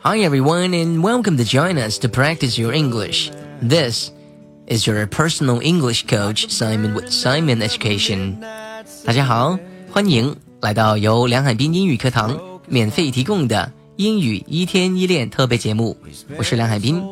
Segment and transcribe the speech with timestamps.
[0.00, 3.30] Hi everyone and welcome to join us to practice your English.
[3.60, 4.10] This
[4.66, 8.36] is your personal English coach Simon with Simon Education.
[9.04, 9.58] 大家好，
[9.90, 15.96] 欢迎来到由梁海滨英语课堂免费提供的英语一天一练特别节目。
[16.36, 17.02] 我是梁海滨，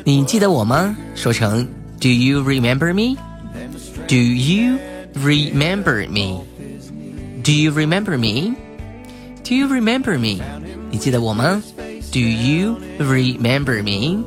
[0.05, 0.97] 你记得我吗？
[1.15, 1.65] 说成
[2.02, 3.16] Do you remember me?
[4.06, 4.78] Do you
[5.14, 6.44] remember me?
[7.42, 8.56] Do you remember me?
[9.42, 10.40] Do you remember me?
[10.90, 11.62] 你记得我吗？
[12.12, 14.24] Do you remember me?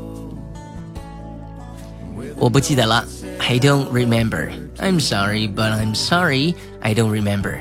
[2.38, 3.06] 我不记得了。
[3.40, 4.50] I don't remember.
[4.78, 6.56] I'm sorry, but I'm sorry.
[6.82, 7.60] I don't remember.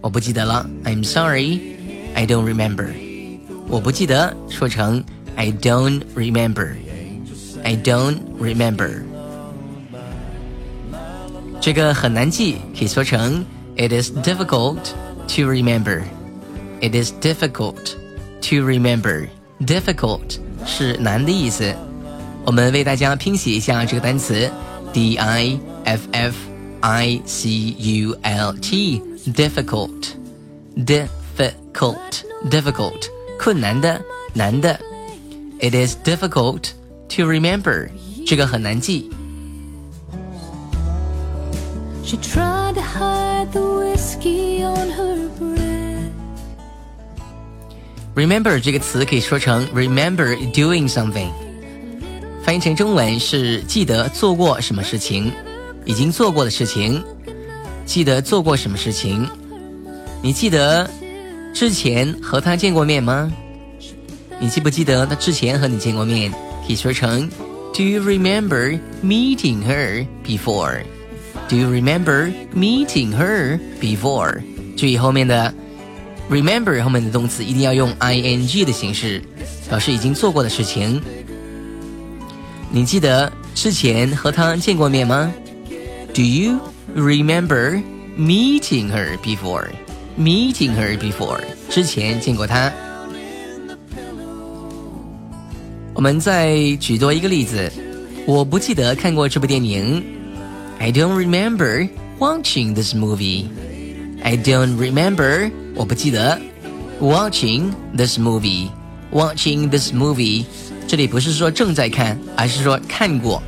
[0.00, 0.68] 我不记得了。
[0.84, 1.60] I'm sorry.
[2.14, 2.88] I don't remember.
[3.68, 5.02] 我不记得，说成
[5.36, 6.74] I don't remember.
[7.62, 9.02] I don't remember.
[11.60, 13.44] 这个很难记，可以说成
[13.76, 14.78] It is difficult
[15.28, 16.02] to remember.
[16.80, 17.94] It is difficult
[18.42, 19.28] to remember.
[19.60, 21.74] Difficult 是难的意思。
[22.44, 24.50] 我们为大家拼写一下这个单词：
[24.92, 26.36] D I F F
[26.80, 29.00] I C U L T.
[29.34, 30.08] Difficult,
[30.76, 33.06] difficult, difficult，
[33.40, 33.98] 困难的，
[34.34, 34.78] 难的。
[35.60, 36.72] It is difficult
[37.08, 37.88] to remember.
[38.26, 39.10] 这个很难记。
[42.09, 46.09] She tried to hide the whiskey on her breath.
[48.15, 51.29] Remember 这个词可以说成 remember doing something，
[52.43, 55.31] 翻译成中文是记得做过什么事情，
[55.85, 57.03] 已经做过的事情，
[57.85, 59.29] 记得做过什么事情。
[60.23, 60.89] 你记得
[61.53, 63.31] 之前和他见过面吗？
[64.39, 66.31] 你记不记得他之前和你见过面？
[66.65, 67.29] 可以说成
[67.71, 70.81] Do you remember meeting her before？
[71.49, 74.39] Do you remember meeting her before？
[74.77, 75.51] 注意后面的
[76.29, 79.19] remember 后面的动词一定要用 ing 的形式，
[79.67, 81.01] 表示已经做过的事情。
[82.69, 85.33] 你记得之前和她见过面吗
[86.13, 86.59] ？Do you
[86.95, 87.81] remember
[88.15, 89.69] meeting her before?
[90.19, 92.71] Meeting her before 之前见过她。
[95.95, 97.71] 我们再举多一个例子，
[98.27, 100.18] 我不记得看过这部电影。
[100.78, 101.88] I don't remember
[102.18, 103.46] watching this movie.
[104.22, 106.40] I don't remember，我不记得
[107.00, 108.68] watching this movie.
[109.12, 110.44] Watching this movie，
[110.88, 113.42] 这里不是说正在看，而是说看过。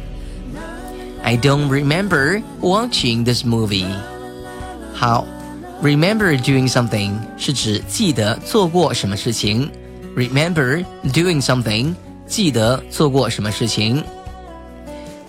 [1.23, 3.87] I don't remember watching this movie.
[4.95, 5.27] 好，
[5.83, 9.69] remember doing something 是指记得做过什么事情。
[10.17, 11.95] Remember doing something，
[12.27, 14.05] 记得做过什么事情。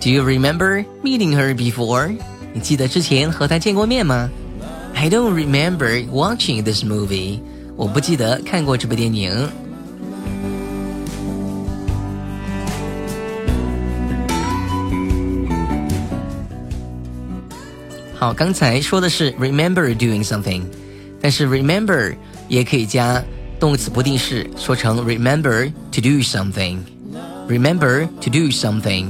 [0.02, 2.16] do you remember meeting her before?
[2.52, 4.30] 你记得之前和她见过面吗？
[4.94, 7.40] I don't remember watching this movie.
[7.76, 9.48] 我不记得看过这部电影。
[18.14, 20.62] 好，刚才说的是 remember doing something，
[21.20, 22.16] 但是 remember
[22.48, 23.22] 也可以加
[23.60, 29.06] 动词不定式，说成 remember to do something。remember to do something。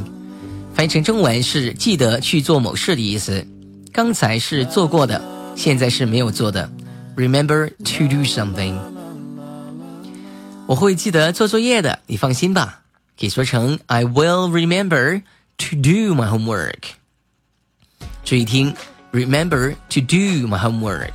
[0.73, 3.45] 翻译成中文是记得去做某事的意思。
[3.91, 5.21] 刚才是做过的，
[5.55, 6.69] 现在是没有做的。
[7.15, 8.75] Remember to do something。
[10.65, 12.81] 我会记得做作业的，你放心吧。
[13.19, 15.21] 可以说成 I will remember
[15.57, 16.93] to do my homework。
[18.23, 18.73] 注意听
[19.11, 21.11] ，remember to do my homework。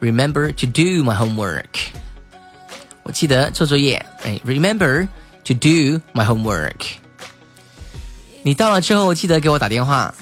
[0.00, 1.64] Remember to do my homework。
[3.04, 4.04] 我记得做作业。
[4.24, 5.06] 哎，remember
[5.44, 6.74] to do my homework。
[8.45, 10.13] 你到了之后记得给我打电话。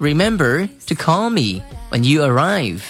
[0.00, 2.80] Remember to call me when you arrive.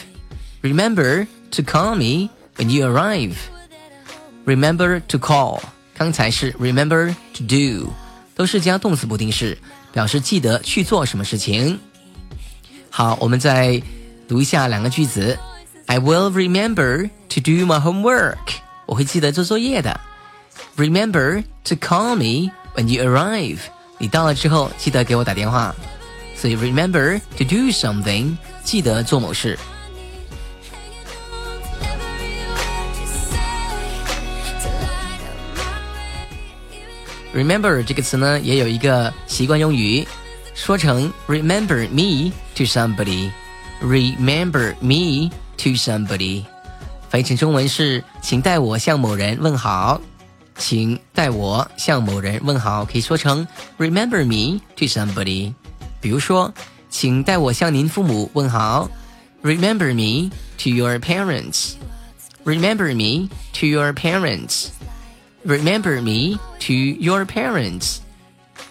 [0.62, 3.34] Remember to call me when you arrive.
[4.44, 5.60] Remember to call，
[5.96, 7.92] 刚才是 remember to do，
[8.34, 9.56] 都是加动词不定式，
[9.92, 11.78] 表示记得去做什么事情。
[12.90, 13.82] 好，我们再
[14.26, 15.38] 读一下两个句子。
[15.86, 18.36] I will remember to do my homework。
[18.86, 19.98] 我会记得做作业的。
[20.76, 23.58] Remember to call me when you arrive。
[24.03, 25.73] 你到了之后记得给我打电话。
[26.35, 29.57] 所以 remember to do something 记得做某事。
[37.33, 40.05] Remember 这个词呢，也有一个习惯用语，
[40.53, 43.31] 说成 Remember me to somebody。
[43.81, 46.43] Remember me to somebody，
[47.09, 50.01] 翻译成中文是，请代我向某人问好。
[50.63, 53.45] 请代我向某人问好，可以说成
[53.77, 55.53] Remember me to somebody。
[55.99, 56.53] 比如说，
[56.89, 58.89] 请代我向您父母问好。
[59.43, 61.73] Remember me to your parents。
[62.45, 63.27] Remember me
[63.59, 64.67] to your parents。
[65.45, 67.97] Remember me to your parents，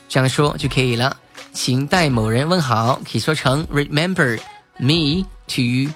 [0.09, 1.19] 这样说就可以了。
[1.53, 4.39] 请代某人问好，可以说成 Remember
[4.79, 5.93] me to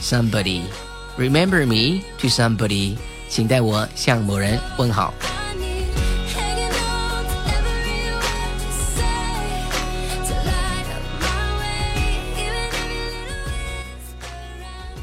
[0.00, 0.62] somebody。
[1.18, 2.96] Remember me to somebody，
[3.28, 5.12] 请代我向某人问好。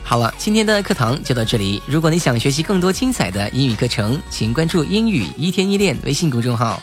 [0.04, 1.82] 好了，今天的课堂就到这里。
[1.88, 6.82] 如果你想学习更多精彩的英语课程，请关注“英语一天一练”微信公众号。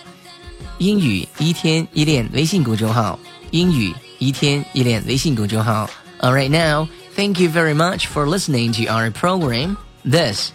[0.78, 3.18] 英语一天一练微信公众号。
[3.52, 5.88] 英语一天一练微信公众号。
[6.20, 9.76] All right, now, thank you very much for listening to our program.
[10.04, 10.50] This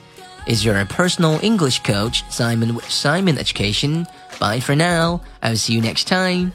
[0.47, 4.07] is your personal English coach, Simon with Simon Education.
[4.39, 5.21] Bye for now.
[5.43, 6.53] I'll see you next time.